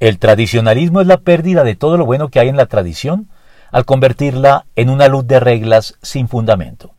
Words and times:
El 0.00 0.18
tradicionalismo 0.18 1.02
es 1.02 1.06
la 1.06 1.18
pérdida 1.18 1.62
de 1.62 1.76
todo 1.76 1.98
lo 1.98 2.06
bueno 2.06 2.30
que 2.30 2.40
hay 2.40 2.48
en 2.48 2.56
la 2.56 2.66
tradición 2.66 3.28
al 3.70 3.84
convertirla 3.84 4.64
en 4.74 4.88
una 4.88 5.08
luz 5.08 5.26
de 5.26 5.38
reglas 5.40 5.98
sin 6.02 6.26
fundamento. 6.26 6.92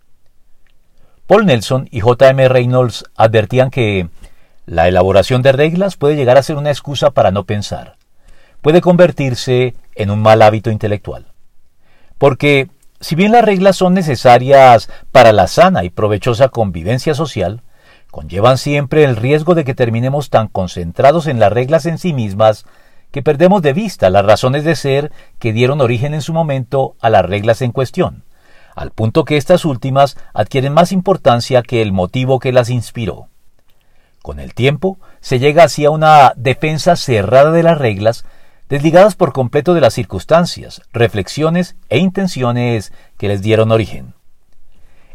Paul 1.25 1.48
Nelson 1.48 1.90
y 1.92 2.01
J.M. 2.01 2.48
Reynolds 2.48 3.06
advertían 3.16 3.72
que 3.72 4.08
la 4.67 4.87
elaboración 4.87 5.42
de 5.42 5.51
reglas 5.51 5.98
puede 5.98 6.16
llegar 6.16 6.37
a 6.37 6.43
ser 6.43 6.58
una 6.58 6.69
excusa 6.69 7.09
para 7.09 7.32
no 7.32 7.45
pensar, 7.45 7.95
puede 8.61 8.82
convertirse 8.82 9.75
en 9.95 10.11
un 10.11 10.21
mal 10.21 10.41
hábito 10.43 10.70
intelectual. 10.70 11.25
Porque, 12.20 12.70
si 12.99 13.15
bien 13.15 13.31
las 13.31 13.43
reglas 13.43 13.77
son 13.77 13.95
necesarias 13.95 14.89
para 15.11 15.31
la 15.31 15.47
sana 15.47 15.83
y 15.83 15.89
provechosa 15.89 16.49
convivencia 16.49 17.15
social, 17.15 17.63
conllevan 18.11 18.59
siempre 18.59 19.04
el 19.05 19.15
riesgo 19.15 19.55
de 19.55 19.63
que 19.63 19.73
terminemos 19.73 20.29
tan 20.29 20.47
concentrados 20.47 21.25
en 21.25 21.39
las 21.39 21.52
reglas 21.52 21.88
en 21.88 21.97
sí 21.97 22.13
mismas 22.13 22.65
que 23.12 23.21
perdemos 23.21 23.62
de 23.62 23.73
vista 23.73 24.09
las 24.09 24.25
razones 24.25 24.64
de 24.64 24.75
ser 24.75 25.11
que 25.39 25.54
dieron 25.54 25.82
origen 25.82 26.14
en 26.14 26.21
su 26.21 26.33
momento 26.33 26.96
a 27.00 27.10
las 27.10 27.25
reglas 27.25 27.61
en 27.61 27.71
cuestión, 27.71 28.24
al 28.75 28.92
punto 28.92 29.25
que 29.25 29.38
estas 29.38 29.65
últimas 29.65 30.18
adquieren 30.33 30.74
más 30.74 30.92
importancia 30.92 31.61
que 31.61 31.82
el 31.82 31.92
motivo 31.92 32.40
que 32.40 32.52
las 32.52 32.70
inspiró. 32.70 33.28
Con 34.22 34.40
el 34.40 34.54
tiempo 34.54 35.00
se 35.20 35.40
llega 35.40 35.64
hacia 35.64 35.90
una 35.90 36.34
defensa 36.36 36.96
cerrada 36.96 37.52
de 37.52 37.64
las 37.64 37.78
reglas, 37.78 38.24
desligadas 38.70 39.16
por 39.16 39.34
completo 39.34 39.74
de 39.74 39.82
las 39.82 39.94
circunstancias, 39.94 40.82
reflexiones 40.94 41.76
e 41.90 41.98
intenciones 41.98 42.94
que 43.18 43.28
les 43.28 43.41
dieron 43.41 43.72
origen. 43.72 44.14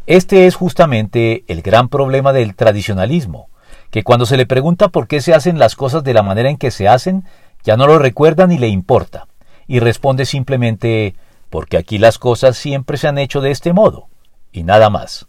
Este 0.05 0.45
es 0.45 0.55
justamente 0.55 1.43
el 1.47 1.61
gran 1.61 1.89
problema 1.89 2.33
del 2.33 2.55
tradicionalismo, 2.55 3.49
que 3.89 4.03
cuando 4.03 4.25
se 4.25 4.37
le 4.37 4.45
pregunta 4.45 4.89
por 4.89 5.07
qué 5.07 5.21
se 5.21 5.33
hacen 5.33 5.57
las 5.59 5.75
cosas 5.75 6.03
de 6.03 6.13
la 6.13 6.23
manera 6.23 6.49
en 6.49 6.57
que 6.57 6.71
se 6.71 6.87
hacen, 6.87 7.23
ya 7.67 7.75
no 7.75 7.85
lo 7.85 7.99
recuerda 7.99 8.47
ni 8.47 8.57
le 8.57 8.69
importa, 8.69 9.27
y 9.67 9.81
responde 9.81 10.25
simplemente 10.25 11.15
porque 11.49 11.75
aquí 11.75 11.97
las 11.97 12.17
cosas 12.17 12.55
siempre 12.55 12.95
se 12.95 13.09
han 13.09 13.17
hecho 13.17 13.41
de 13.41 13.51
este 13.51 13.73
modo, 13.73 14.07
y 14.53 14.63
nada 14.63 14.89
más. 14.89 15.27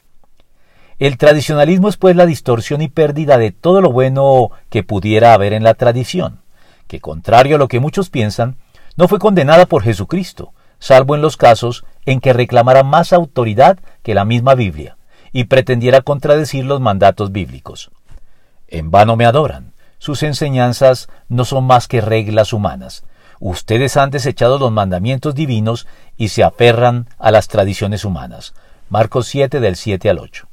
El 1.01 1.19
tradicionalismo 1.19 1.89
es 1.89 1.97
pues 1.97 2.15
la 2.15 2.27
distorsión 2.27 2.81
y 2.81 2.87
pérdida 2.87 3.39
de 3.39 3.51
todo 3.51 3.81
lo 3.81 3.91
bueno 3.91 4.53
que 4.71 4.85
pudiera 4.85 5.35
haber 5.35 5.53
en 5.53 5.65
la 5.65 5.75
tradición, 5.75 6.39
que 6.87 7.01
contrario 7.01 7.57
a 7.57 7.59
lo 7.59 7.67
que 7.67 7.81
muchos 7.81 8.09
piensan, 8.09 8.57
no 8.97 9.09
fue 9.09 9.19
condenada 9.19 9.67
por 9.67 9.83
Jesucristo, 9.83 10.53
salvo 10.79 11.17
en 11.17 11.23
los 11.23 11.37
casos 11.37 11.85
en 12.07 12.21
que 12.21 12.33
reclamara 12.33 12.85
más 12.85 13.13
autoridad 13.13 13.81
que 14.05 14.15
la 14.15 14.25
misma 14.25 14.55
Biblia, 14.55 14.97
y 15.33 15.45
pretendiera 15.45 16.03
contradecir 16.03 16.65
los 16.65 16.81
mandatos 16.81 17.33
bíblicos. 17.33 17.91
En 18.69 18.93
vano 18.93 19.17
me 19.17 19.27
adoran, 19.27 19.68
sus 20.09 20.23
enseñanzas 20.23 21.07
no 21.29 21.45
son 21.45 21.65
más 21.65 21.87
que 21.87 22.01
reglas 22.01 22.55
humanas. 22.55 23.05
Ustedes 23.41 23.99
han 23.99 24.09
desechado 24.09 24.59
los 24.59 24.73
mandamientos 24.73 25.35
divinos 25.35 25.87
y 26.17 26.29
se 26.29 26.43
aferran 26.43 27.11
a 27.19 27.31
las 27.31 27.47
tradiciones 27.49 28.07
humanas. 28.07 28.55
Marcos 28.89 29.27
7 29.27 29.61
del 29.61 29.77
7 29.77 30.09
al 30.09 30.21
8. 30.21 30.49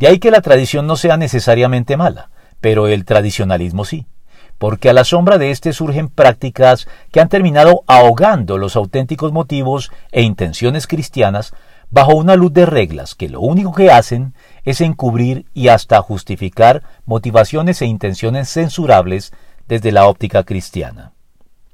De 0.00 0.08
ahí 0.08 0.18
que 0.18 0.32
la 0.32 0.40
tradición 0.40 0.88
no 0.88 0.96
sea 0.96 1.16
necesariamente 1.16 1.96
mala, 1.96 2.30
pero 2.60 2.88
el 2.88 3.04
tradicionalismo 3.04 3.84
sí, 3.84 4.06
porque 4.58 4.90
a 4.90 4.92
la 4.92 5.04
sombra 5.04 5.38
de 5.38 5.52
éste 5.52 5.72
surgen 5.72 6.08
prácticas 6.08 6.88
que 7.12 7.20
han 7.20 7.28
terminado 7.28 7.84
ahogando 7.86 8.58
los 8.58 8.74
auténticos 8.74 9.30
motivos 9.30 9.92
e 10.10 10.22
intenciones 10.22 10.88
cristianas 10.88 11.54
bajo 11.92 12.14
una 12.14 12.36
luz 12.36 12.52
de 12.54 12.66
reglas 12.66 13.14
que 13.14 13.28
lo 13.28 13.40
único 13.40 13.72
que 13.72 13.90
hacen 13.90 14.34
es 14.64 14.80
encubrir 14.80 15.44
y 15.52 15.68
hasta 15.68 16.00
justificar 16.00 16.82
motivaciones 17.04 17.82
e 17.82 17.86
intenciones 17.86 18.48
censurables 18.48 19.32
desde 19.68 19.92
la 19.92 20.06
óptica 20.06 20.42
cristiana. 20.42 21.11